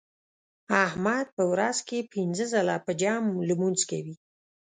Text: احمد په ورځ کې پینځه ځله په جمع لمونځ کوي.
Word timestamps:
احمد 0.85 1.25
په 1.35 1.43
ورځ 1.51 1.77
کې 1.87 2.09
پینځه 2.13 2.45
ځله 2.53 2.75
په 2.85 2.91
جمع 3.01 3.31
لمونځ 3.49 3.79
کوي. 3.89 4.15